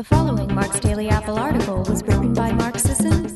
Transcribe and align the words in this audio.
The 0.00 0.04
following 0.04 0.54
Mark's 0.54 0.80
Daily 0.80 1.10
Apple 1.10 1.38
article 1.38 1.82
was 1.82 2.02
written 2.04 2.32
by 2.32 2.52
Mark 2.52 2.78
Sisson 2.78 3.26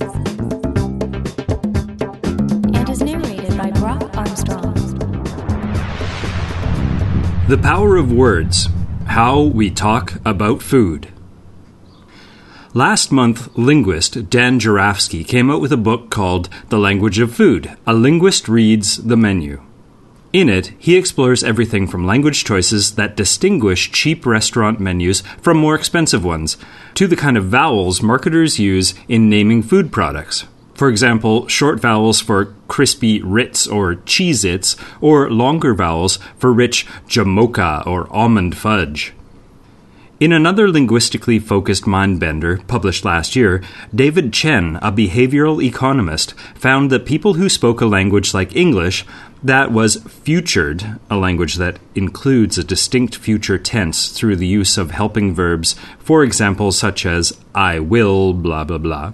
and 2.74 2.88
is 2.88 3.02
narrated 3.02 3.58
by 3.58 3.70
Brock 3.72 4.16
Armstrong. 4.16 4.72
The 7.48 7.58
Power 7.62 7.98
of 7.98 8.10
Words 8.10 8.70
How 9.08 9.42
We 9.42 9.68
Talk 9.68 10.14
About 10.24 10.62
Food. 10.62 11.12
Last 12.72 13.12
month, 13.12 13.54
linguist 13.58 14.30
Dan 14.30 14.58
Jurafsky 14.58 15.22
came 15.22 15.50
out 15.50 15.60
with 15.60 15.70
a 15.70 15.76
book 15.76 16.08
called 16.08 16.48
The 16.70 16.78
Language 16.78 17.18
of 17.18 17.34
Food 17.34 17.76
A 17.86 17.92
Linguist 17.92 18.48
Reads 18.48 19.04
the 19.04 19.18
Menu. 19.18 19.60
In 20.34 20.48
it, 20.48 20.72
he 20.80 20.96
explores 20.96 21.44
everything 21.44 21.86
from 21.86 22.04
language 22.04 22.42
choices 22.42 22.96
that 22.96 23.16
distinguish 23.16 23.92
cheap 23.92 24.26
restaurant 24.26 24.80
menus 24.80 25.20
from 25.40 25.58
more 25.58 25.76
expensive 25.76 26.24
ones, 26.24 26.56
to 26.94 27.06
the 27.06 27.14
kind 27.14 27.36
of 27.36 27.44
vowels 27.44 28.02
marketers 28.02 28.58
use 28.58 28.94
in 29.06 29.30
naming 29.30 29.62
food 29.62 29.92
products. 29.92 30.46
For 30.74 30.88
example, 30.88 31.46
short 31.46 31.78
vowels 31.78 32.20
for 32.20 32.52
crispy 32.66 33.22
Ritz 33.22 33.68
or 33.68 33.94
Cheez 33.94 34.44
Its, 34.44 34.74
or 35.00 35.30
longer 35.30 35.72
vowels 35.72 36.18
for 36.36 36.52
rich 36.52 36.84
Jamocha 37.06 37.86
or 37.86 38.12
almond 38.12 38.56
fudge. 38.56 39.12
In 40.24 40.32
another 40.32 40.70
linguistically 40.70 41.38
focused 41.38 41.86
mind 41.86 42.18
bender 42.18 42.56
published 42.66 43.04
last 43.04 43.36
year, 43.36 43.62
David 43.94 44.32
Chen, 44.32 44.76
a 44.76 44.90
behavioral 44.90 45.62
economist, 45.62 46.32
found 46.54 46.88
that 46.88 47.04
people 47.04 47.34
who 47.34 47.50
spoke 47.50 47.82
a 47.82 47.84
language 47.84 48.32
like 48.32 48.56
English 48.56 49.04
that 49.42 49.70
was 49.70 49.96
futured, 49.96 50.98
a 51.10 51.18
language 51.18 51.56
that 51.56 51.78
includes 51.94 52.56
a 52.56 52.64
distinct 52.64 53.16
future 53.16 53.58
tense 53.58 54.08
through 54.08 54.36
the 54.36 54.46
use 54.46 54.78
of 54.78 54.92
helping 54.92 55.34
verbs, 55.34 55.76
for 55.98 56.24
example, 56.24 56.72
such 56.72 57.04
as 57.04 57.38
I 57.54 57.78
will, 57.80 58.32
blah, 58.32 58.64
blah, 58.64 58.78
blah, 58.78 59.12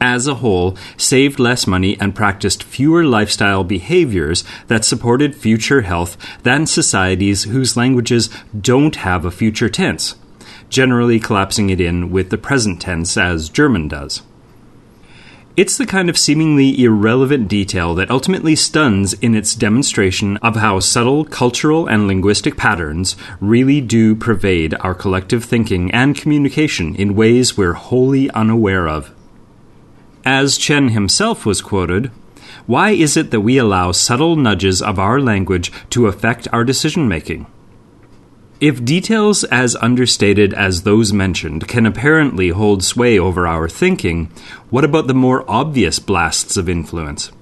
as 0.00 0.28
a 0.28 0.36
whole, 0.36 0.76
saved 0.96 1.40
less 1.40 1.66
money 1.66 1.98
and 1.98 2.14
practiced 2.14 2.62
fewer 2.62 3.02
lifestyle 3.04 3.64
behaviors 3.64 4.44
that 4.68 4.84
supported 4.84 5.34
future 5.34 5.80
health 5.80 6.16
than 6.44 6.64
societies 6.64 7.42
whose 7.42 7.76
languages 7.76 8.30
don't 8.56 8.94
have 8.94 9.24
a 9.24 9.32
future 9.32 9.68
tense 9.68 10.14
generally 10.74 11.20
collapsing 11.20 11.70
it 11.70 11.80
in 11.80 12.10
with 12.10 12.30
the 12.30 12.36
present 12.36 12.82
tense 12.82 13.16
as 13.16 13.48
German 13.48 13.86
does. 13.86 14.22
It's 15.56 15.78
the 15.78 15.86
kind 15.86 16.10
of 16.10 16.18
seemingly 16.18 16.82
irrelevant 16.82 17.46
detail 17.46 17.94
that 17.94 18.10
ultimately 18.10 18.56
stuns 18.56 19.12
in 19.12 19.36
its 19.36 19.54
demonstration 19.54 20.36
of 20.38 20.56
how 20.56 20.80
subtle 20.80 21.24
cultural 21.24 21.86
and 21.86 22.08
linguistic 22.08 22.56
patterns 22.56 23.14
really 23.40 23.80
do 23.80 24.16
pervade 24.16 24.74
our 24.80 24.96
collective 24.96 25.44
thinking 25.44 25.92
and 25.92 26.16
communication 26.16 26.96
in 26.96 27.14
ways 27.14 27.56
we're 27.56 27.74
wholly 27.74 28.28
unaware 28.32 28.88
of. 28.88 29.14
As 30.24 30.58
Chen 30.58 30.88
himself 30.88 31.46
was 31.46 31.62
quoted, 31.62 32.10
why 32.66 32.90
is 32.90 33.16
it 33.16 33.30
that 33.30 33.42
we 33.42 33.56
allow 33.56 33.92
subtle 33.92 34.34
nudges 34.34 34.82
of 34.82 34.98
our 34.98 35.20
language 35.20 35.70
to 35.90 36.08
affect 36.08 36.48
our 36.52 36.64
decision 36.64 37.06
making? 37.06 37.46
If 38.60 38.84
details 38.84 39.42
as 39.44 39.74
understated 39.76 40.54
as 40.54 40.82
those 40.82 41.12
mentioned 41.12 41.66
can 41.66 41.86
apparently 41.86 42.50
hold 42.50 42.84
sway 42.84 43.18
over 43.18 43.48
our 43.48 43.68
thinking, 43.68 44.30
what 44.70 44.84
about 44.84 45.08
the 45.08 45.14
more 45.14 45.44
obvious 45.50 45.98
blasts 45.98 46.56
of 46.56 46.68
influence? 46.68 47.32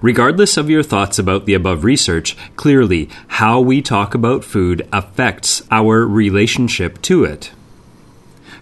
Regardless 0.00 0.56
of 0.56 0.70
your 0.70 0.84
thoughts 0.84 1.18
about 1.18 1.46
the 1.46 1.54
above 1.54 1.82
research, 1.82 2.36
clearly, 2.54 3.08
how 3.28 3.60
we 3.60 3.82
talk 3.82 4.14
about 4.14 4.44
food 4.44 4.86
affects 4.92 5.62
our 5.72 6.06
relationship 6.06 7.02
to 7.02 7.24
it. 7.24 7.50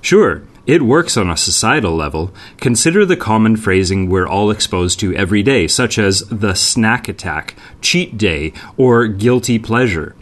Sure, 0.00 0.42
it 0.66 0.83
works 0.83 1.16
on 1.16 1.31
a 1.31 1.36
societal 1.36 1.94
level. 1.94 2.33
Consider 2.56 3.05
the 3.05 3.16
common 3.16 3.56
phrasing 3.56 4.08
we're 4.08 4.27
all 4.27 4.50
exposed 4.50 4.98
to 5.00 5.15
every 5.15 5.42
day, 5.42 5.66
such 5.66 5.98
as 5.98 6.21
the 6.28 6.54
snack 6.54 7.06
attack, 7.06 7.54
cheat 7.82 8.16
day, 8.16 8.53
or 8.78 9.06
guilty 9.06 9.59
pleasure. 9.59 10.15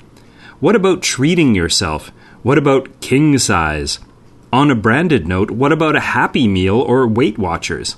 What 0.61 0.75
about 0.75 1.03
treating 1.03 1.55
yourself? 1.55 2.11
What 2.43 2.59
about 2.59 3.01
king 3.01 3.39
size? 3.39 4.01
On 4.53 4.73
a 4.73 4.75
branded 4.75 5.25
note, 5.25 5.53
what 5.53 5.71
about 5.71 5.95
a 5.95 6.01
Happy 6.01 6.49
Meal 6.49 6.81
or 6.81 7.07
Weight 7.07 7.39
Watchers? 7.39 7.95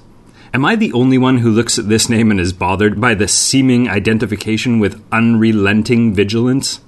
Am 0.53 0.67
I 0.67 0.77
the 0.77 0.93
only 0.93 1.17
one 1.17 1.39
who 1.39 1.51
looks 1.51 1.79
at 1.79 1.89
this 1.89 2.11
name 2.11 2.31
and 2.31 2.39
is 2.39 2.53
bothered 2.53 3.01
by 3.01 3.15
the 3.15 3.29
seeming 3.29 3.89
identification 3.89 4.79
with 4.79 5.03
unrelenting 5.11 6.13
vigilance? 6.13 6.81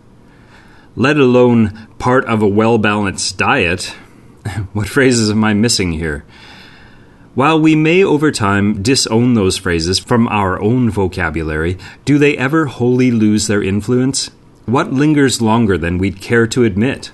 Let 0.94 1.16
alone 1.16 1.88
part 1.98 2.26
of 2.26 2.42
a 2.42 2.46
well 2.46 2.76
balanced 2.76 3.38
diet. 3.38 3.94
what 4.74 4.90
phrases 4.90 5.30
am 5.30 5.42
I 5.42 5.54
missing 5.54 5.92
here? 5.92 6.26
While 7.34 7.58
we 7.58 7.74
may 7.76 8.04
over 8.04 8.30
time 8.30 8.82
disown 8.82 9.32
those 9.32 9.56
phrases 9.56 9.98
from 9.98 10.28
our 10.28 10.60
own 10.60 10.90
vocabulary, 10.90 11.78
do 12.04 12.18
they 12.18 12.36
ever 12.36 12.66
wholly 12.66 13.10
lose 13.10 13.46
their 13.46 13.62
influence? 13.62 14.30
What 14.72 14.90
lingers 14.90 15.42
longer 15.42 15.76
than 15.76 15.98
we'd 15.98 16.22
care 16.22 16.46
to 16.46 16.64
admit? 16.64 17.10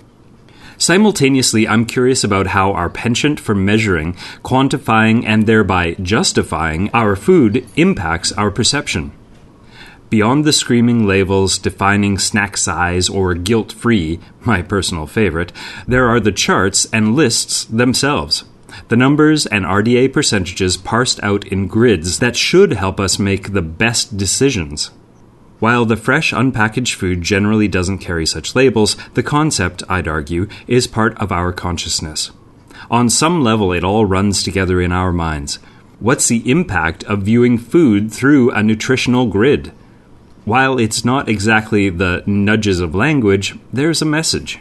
Simultaneously, 0.77 1.67
I'm 1.67 1.87
curious 1.87 2.23
about 2.23 2.47
how 2.47 2.73
our 2.73 2.89
penchant 2.89 3.41
for 3.41 3.53
measuring, 3.53 4.13
quantifying, 4.45 5.25
and 5.27 5.45
thereby 5.45 5.95
justifying 5.95 6.89
our 6.95 7.17
food 7.17 7.69
impacts 7.75 8.31
our 8.31 8.53
perception. 8.53 9.11
Beyond 10.09 10.45
the 10.45 10.53
screaming 10.53 11.05
labels 11.05 11.59
defining 11.59 12.17
snack 12.17 12.57
size 12.57 13.09
or 13.09 13.35
guilt 13.35 13.73
free, 13.73 14.21
my 14.43 14.63
personal 14.63 15.09
favorite, 15.09 15.53
there 15.85 16.09
are 16.09 16.21
the 16.21 16.31
charts 16.31 16.87
and 16.93 17.17
lists 17.17 17.65
themselves. 17.65 18.45
The 18.87 18.97
numbers 18.97 19.47
and 19.47 19.65
RDA 19.65 20.13
percentages 20.13 20.77
parsed 20.77 21.21
out 21.25 21.45
in 21.49 21.67
grids 21.67 22.21
that 22.21 22.37
should 22.37 22.75
help 22.75 23.01
us 23.01 23.19
make 23.19 23.53
the 23.53 23.63
best 23.63 24.17
decisions. 24.17 24.93
While 25.59 25.87
the 25.87 25.97
fresh, 25.97 26.33
unpackaged 26.33 26.95
food 26.95 27.23
generally 27.23 27.67
doesn't 27.67 27.99
carry 27.99 28.27
such 28.27 28.55
labels, 28.55 28.97
the 29.15 29.23
concept, 29.25 29.83
I'd 29.89 30.07
argue, 30.07 30.49
is 30.69 30.87
part 30.87 31.19
of 31.19 31.33
our 31.33 31.53
consciousness. 31.53 32.31
On 32.91 33.11
some 33.11 33.43
level, 33.43 33.73
it 33.73 33.83
all 33.83 34.05
runs 34.05 34.43
together 34.43 34.81
in 34.81 34.93
our 34.93 35.13
minds. 35.13 35.59
What's 35.99 36.29
the 36.29 36.49
impact 36.49 37.03
of 37.05 37.23
viewing 37.23 37.59
food 37.59 38.13
through 38.13 38.53
a 38.53 38.63
nutritional 38.63 39.27
grid? 39.27 39.73
While 40.45 40.79
it's 40.79 41.05
not 41.05 41.29
exactly 41.29 41.91
the 41.91 42.23
nudges 42.25 42.79
of 42.79 42.95
language, 42.95 43.59
there's 43.73 44.01
a 44.01 44.07
message. 44.07 44.61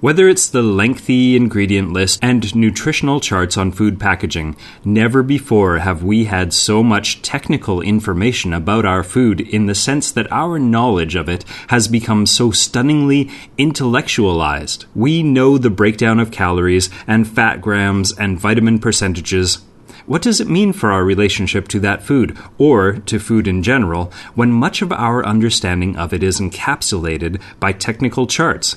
Whether 0.00 0.28
it's 0.28 0.50
the 0.50 0.62
lengthy 0.62 1.36
ingredient 1.36 1.90
list 1.90 2.18
and 2.20 2.54
nutritional 2.54 3.18
charts 3.18 3.56
on 3.56 3.72
food 3.72 3.98
packaging, 3.98 4.54
never 4.84 5.22
before 5.22 5.78
have 5.78 6.02
we 6.02 6.24
had 6.24 6.52
so 6.52 6.82
much 6.82 7.22
technical 7.22 7.80
information 7.80 8.52
about 8.52 8.84
our 8.84 9.02
food 9.02 9.40
in 9.40 9.64
the 9.64 9.74
sense 9.74 10.12
that 10.12 10.30
our 10.30 10.58
knowledge 10.58 11.14
of 11.14 11.30
it 11.30 11.46
has 11.68 11.88
become 11.88 12.26
so 12.26 12.50
stunningly 12.50 13.30
intellectualized. 13.56 14.84
We 14.94 15.22
know 15.22 15.56
the 15.56 15.70
breakdown 15.70 16.20
of 16.20 16.30
calories 16.30 16.90
and 17.06 17.26
fat 17.26 17.62
grams 17.62 18.12
and 18.18 18.38
vitamin 18.38 18.80
percentages. 18.80 19.64
What 20.04 20.20
does 20.20 20.42
it 20.42 20.48
mean 20.48 20.74
for 20.74 20.92
our 20.92 21.04
relationship 21.04 21.68
to 21.68 21.80
that 21.80 22.02
food, 22.02 22.36
or 22.58 22.92
to 22.92 23.18
food 23.18 23.48
in 23.48 23.62
general, 23.62 24.12
when 24.34 24.52
much 24.52 24.82
of 24.82 24.92
our 24.92 25.24
understanding 25.24 25.96
of 25.96 26.12
it 26.12 26.22
is 26.22 26.38
encapsulated 26.38 27.40
by 27.58 27.72
technical 27.72 28.26
charts? 28.26 28.76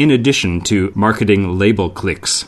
In 0.00 0.10
addition 0.10 0.62
to 0.62 0.90
marketing 0.94 1.58
label 1.58 1.90
clicks. 1.90 2.46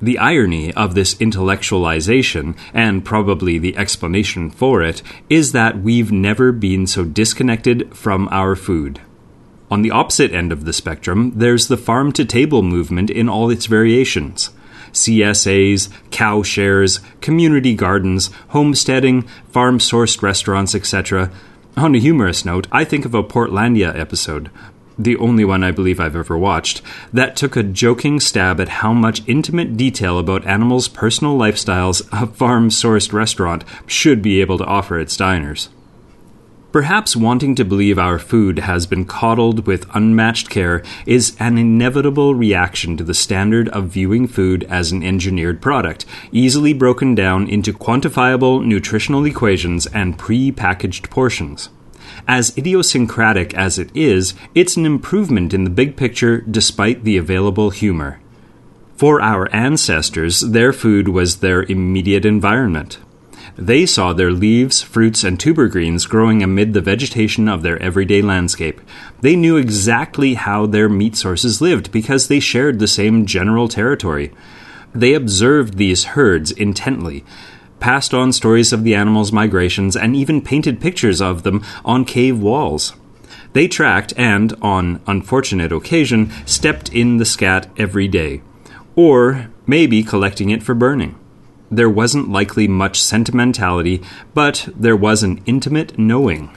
The 0.00 0.18
irony 0.18 0.72
of 0.74 0.94
this 0.94 1.16
intellectualization, 1.16 2.56
and 2.72 3.04
probably 3.04 3.58
the 3.58 3.76
explanation 3.76 4.50
for 4.50 4.80
it, 4.80 5.02
is 5.28 5.50
that 5.50 5.80
we've 5.80 6.12
never 6.12 6.52
been 6.52 6.86
so 6.86 7.04
disconnected 7.04 7.92
from 7.92 8.28
our 8.30 8.54
food. 8.54 9.00
On 9.68 9.82
the 9.82 9.90
opposite 9.90 10.30
end 10.30 10.52
of 10.52 10.64
the 10.64 10.72
spectrum, 10.72 11.32
there's 11.34 11.66
the 11.66 11.76
farm 11.76 12.12
to 12.12 12.24
table 12.24 12.62
movement 12.62 13.10
in 13.10 13.28
all 13.28 13.50
its 13.50 13.66
variations. 13.66 14.50
CSAs, 14.92 15.88
cow 16.12 16.44
shares, 16.44 17.00
community 17.20 17.74
gardens, 17.74 18.30
homesteading, 18.50 19.22
farm 19.48 19.80
sourced 19.80 20.22
restaurants, 20.22 20.76
etc. 20.76 21.32
On 21.76 21.96
a 21.96 21.98
humorous 21.98 22.44
note, 22.44 22.68
I 22.70 22.84
think 22.84 23.04
of 23.04 23.14
a 23.14 23.24
Portlandia 23.24 23.92
episode, 23.98 24.50
the 24.98 25.16
only 25.16 25.44
one 25.44 25.64
I 25.64 25.70
believe 25.70 26.00
I've 26.00 26.16
ever 26.16 26.36
watched, 26.36 26.82
that 27.12 27.36
took 27.36 27.56
a 27.56 27.62
joking 27.62 28.20
stab 28.20 28.60
at 28.60 28.68
how 28.68 28.92
much 28.92 29.26
intimate 29.26 29.76
detail 29.76 30.18
about 30.18 30.46
animals' 30.46 30.88
personal 30.88 31.38
lifestyles 31.38 32.06
a 32.12 32.26
farm 32.26 32.68
sourced 32.68 33.12
restaurant 33.12 33.64
should 33.86 34.22
be 34.22 34.40
able 34.40 34.58
to 34.58 34.64
offer 34.64 34.98
its 34.98 35.16
diners. 35.16 35.68
Perhaps 36.72 37.16
wanting 37.16 37.56
to 37.56 37.64
believe 37.64 37.98
our 37.98 38.20
food 38.20 38.60
has 38.60 38.86
been 38.86 39.04
coddled 39.04 39.66
with 39.66 39.92
unmatched 39.92 40.48
care 40.50 40.84
is 41.04 41.36
an 41.40 41.58
inevitable 41.58 42.36
reaction 42.36 42.96
to 42.96 43.02
the 43.02 43.12
standard 43.12 43.68
of 43.70 43.88
viewing 43.88 44.28
food 44.28 44.62
as 44.70 44.92
an 44.92 45.02
engineered 45.02 45.60
product, 45.60 46.06
easily 46.30 46.72
broken 46.72 47.16
down 47.16 47.48
into 47.48 47.72
quantifiable 47.72 48.64
nutritional 48.64 49.24
equations 49.24 49.86
and 49.86 50.16
pre 50.16 50.52
packaged 50.52 51.10
portions. 51.10 51.70
As 52.26 52.56
idiosyncratic 52.56 53.54
as 53.54 53.78
it 53.78 53.90
is, 53.94 54.34
it's 54.54 54.76
an 54.76 54.86
improvement 54.86 55.54
in 55.54 55.64
the 55.64 55.70
big 55.70 55.96
picture 55.96 56.40
despite 56.40 57.04
the 57.04 57.16
available 57.16 57.70
humor. 57.70 58.20
For 58.96 59.22
our 59.22 59.48
ancestors, 59.54 60.40
their 60.40 60.72
food 60.72 61.08
was 61.08 61.36
their 61.36 61.62
immediate 61.62 62.26
environment. 62.26 62.98
They 63.56 63.84
saw 63.86 64.12
their 64.12 64.30
leaves, 64.30 64.82
fruits, 64.82 65.24
and 65.24 65.38
tuber 65.38 65.68
greens 65.68 66.06
growing 66.06 66.42
amid 66.42 66.72
the 66.72 66.80
vegetation 66.80 67.48
of 67.48 67.62
their 67.62 67.80
everyday 67.82 68.22
landscape. 68.22 68.80
They 69.20 69.36
knew 69.36 69.56
exactly 69.56 70.34
how 70.34 70.66
their 70.66 70.88
meat 70.88 71.16
sources 71.16 71.60
lived 71.60 71.90
because 71.92 72.28
they 72.28 72.40
shared 72.40 72.78
the 72.78 72.86
same 72.86 73.26
general 73.26 73.68
territory. 73.68 74.32
They 74.94 75.14
observed 75.14 75.76
these 75.76 76.04
herds 76.04 76.50
intently, 76.50 77.24
passed 77.80 78.14
on 78.14 78.32
stories 78.32 78.72
of 78.72 78.84
the 78.84 78.94
animals' 78.94 79.32
migrations, 79.32 79.96
and 79.96 80.14
even 80.14 80.40
painted 80.40 80.80
pictures 80.80 81.20
of 81.20 81.42
them 81.42 81.64
on 81.84 82.04
cave 82.04 82.38
walls. 82.38 82.94
They 83.52 83.66
tracked 83.66 84.12
and, 84.16 84.54
on 84.62 85.00
unfortunate 85.06 85.72
occasion, 85.72 86.30
stepped 86.46 86.92
in 86.92 87.16
the 87.16 87.24
scat 87.24 87.68
every 87.76 88.06
day, 88.06 88.42
or 88.94 89.50
maybe 89.66 90.02
collecting 90.02 90.50
it 90.50 90.62
for 90.62 90.74
burning. 90.74 91.16
There 91.70 91.90
wasn't 91.90 92.30
likely 92.30 92.68
much 92.68 93.00
sentimentality, 93.00 94.02
but 94.34 94.68
there 94.76 94.96
was 94.96 95.22
an 95.22 95.40
intimate 95.46 95.98
knowing. 95.98 96.56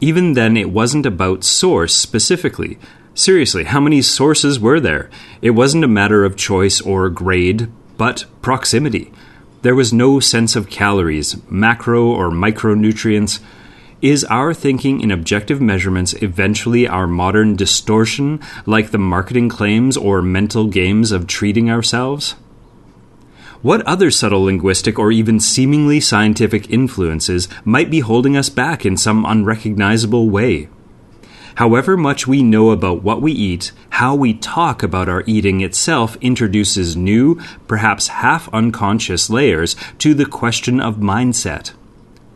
Even 0.00 0.34
then, 0.34 0.56
it 0.56 0.70
wasn't 0.70 1.06
about 1.06 1.42
source 1.42 1.94
specifically. 1.94 2.78
Seriously, 3.14 3.64
how 3.64 3.80
many 3.80 4.00
sources 4.00 4.60
were 4.60 4.78
there? 4.78 5.10
It 5.42 5.50
wasn't 5.50 5.82
a 5.82 5.88
matter 5.88 6.24
of 6.24 6.36
choice 6.36 6.80
or 6.80 7.10
grade, 7.10 7.68
but 7.96 8.26
proximity. 8.42 9.12
There 9.62 9.74
was 9.74 9.92
no 9.92 10.20
sense 10.20 10.54
of 10.54 10.70
calories, 10.70 11.36
macro 11.50 12.06
or 12.06 12.30
micronutrients. 12.30 13.40
Is 14.00 14.22
our 14.26 14.54
thinking 14.54 15.00
in 15.00 15.10
objective 15.10 15.60
measurements 15.60 16.12
eventually 16.22 16.86
our 16.86 17.08
modern 17.08 17.56
distortion, 17.56 18.40
like 18.66 18.92
the 18.92 18.98
marketing 18.98 19.48
claims 19.48 19.96
or 19.96 20.22
mental 20.22 20.68
games 20.68 21.10
of 21.10 21.26
treating 21.26 21.68
ourselves? 21.68 22.36
What 23.60 23.82
other 23.82 24.12
subtle 24.12 24.44
linguistic 24.44 24.96
or 24.96 25.10
even 25.10 25.40
seemingly 25.40 25.98
scientific 25.98 26.70
influences 26.70 27.48
might 27.64 27.90
be 27.90 27.98
holding 27.98 28.36
us 28.36 28.48
back 28.48 28.86
in 28.86 28.96
some 28.96 29.26
unrecognizable 29.26 30.30
way? 30.30 30.68
However 31.58 31.96
much 31.96 32.28
we 32.28 32.44
know 32.44 32.70
about 32.70 33.02
what 33.02 33.20
we 33.20 33.32
eat, 33.32 33.72
how 33.90 34.14
we 34.14 34.32
talk 34.32 34.84
about 34.84 35.08
our 35.08 35.24
eating 35.26 35.60
itself 35.60 36.16
introduces 36.20 36.96
new, 36.96 37.40
perhaps 37.66 38.06
half 38.06 38.48
unconscious 38.54 39.28
layers 39.28 39.74
to 39.98 40.14
the 40.14 40.24
question 40.24 40.78
of 40.78 40.98
mindset. 40.98 41.72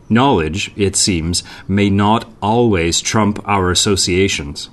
Knowledge, 0.09 0.73
it 0.75 0.97
seems, 0.97 1.41
may 1.69 1.89
not 1.89 2.29
always 2.41 2.99
trump 2.99 3.39
our 3.47 3.71
associations. 3.71 4.69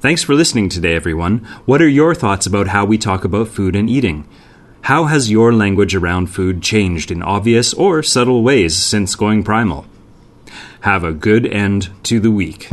Thanks 0.00 0.24
for 0.24 0.34
listening 0.34 0.68
today, 0.68 0.96
everyone. 0.96 1.46
What 1.64 1.80
are 1.80 1.88
your 1.88 2.12
thoughts 2.12 2.44
about 2.44 2.66
how 2.66 2.84
we 2.84 2.98
talk 2.98 3.22
about 3.22 3.46
food 3.46 3.76
and 3.76 3.88
eating? 3.88 4.28
How 4.80 5.04
has 5.04 5.30
your 5.30 5.52
language 5.52 5.94
around 5.94 6.26
food 6.26 6.60
changed 6.60 7.12
in 7.12 7.22
obvious 7.22 7.72
or 7.72 8.02
subtle 8.02 8.42
ways 8.42 8.74
since 8.74 9.14
going 9.14 9.44
primal? 9.44 9.86
Have 10.80 11.04
a 11.04 11.12
good 11.12 11.46
end 11.46 11.90
to 12.02 12.18
the 12.18 12.32
week. 12.32 12.68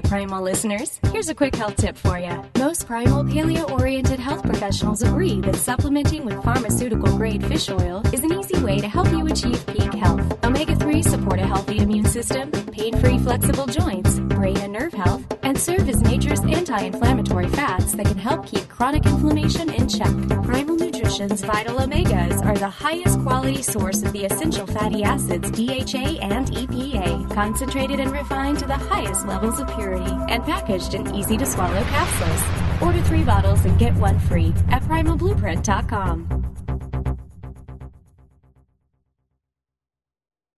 Primal 0.00 0.42
listeners, 0.42 1.00
here's 1.12 1.28
a 1.28 1.34
quick 1.34 1.54
health 1.54 1.76
tip 1.76 1.96
for 1.96 2.18
you. 2.18 2.42
Most 2.58 2.86
Primal 2.86 3.24
paleo 3.24 3.70
oriented 3.70 4.20
health 4.20 4.42
professionals 4.42 5.02
agree 5.02 5.40
that 5.40 5.56
supplementing 5.56 6.24
with 6.24 6.42
pharmaceutical 6.42 7.16
grade 7.16 7.44
fish 7.46 7.68
oil 7.70 8.02
is 8.12 8.22
an 8.22 8.32
easy 8.32 8.58
way 8.62 8.78
to 8.78 8.88
help 8.88 9.10
you 9.10 9.26
achieve 9.26 9.64
peak 9.66 9.92
health. 9.94 10.22
Omega 10.44 10.76
3 10.76 11.02
support 11.02 11.38
a 11.38 11.46
healthy 11.46 11.78
immune 11.78 12.04
system, 12.04 12.50
pain 12.72 12.96
free 12.98 13.18
flexible 13.18 13.66
joints, 13.66 14.20
brain 14.20 14.56
and 14.58 14.72
nerve 14.72 14.92
health, 14.92 15.22
and 15.42 15.58
serve 15.58 15.88
as 15.88 16.00
nature's 16.02 16.40
anti 16.40 16.80
inflammatory 16.82 17.48
fats 17.48 17.92
that 17.92 18.06
can 18.06 18.18
help 18.18 18.46
keep 18.46 18.68
chronic 18.68 19.04
inflammation 19.06 19.70
in 19.72 19.88
check. 19.88 20.14
Primal 20.44 20.76
Nutrition's 20.76 21.42
Vital 21.42 21.76
Omegas 21.78 22.44
are 22.44 22.56
the 22.56 22.68
highest 22.68 23.20
quality 23.20 23.62
source 23.62 24.02
of 24.02 24.12
the 24.12 24.24
essential 24.24 24.66
fatty 24.66 25.02
acids 25.02 25.50
DHA 25.50 26.20
and 26.22 26.46
EPA, 26.48 27.09
concentrated 27.30 28.00
and 28.00 28.12
refined 28.12 28.58
to 28.58 28.66
the 28.66 28.76
highest 28.76 29.26
levels 29.26 29.60
of 29.60 29.68
purity, 29.74 30.12
and 30.28 30.44
packaged 30.44 30.94
in 30.94 31.14
easy 31.14 31.36
to 31.36 31.46
swallow 31.46 31.82
capsules. 31.82 32.82
Order 32.82 33.02
three 33.02 33.24
bottles 33.24 33.64
and 33.64 33.78
get 33.78 33.94
one 33.94 34.18
free 34.18 34.54
at 34.70 34.82
primalblueprint.com. 34.82 36.39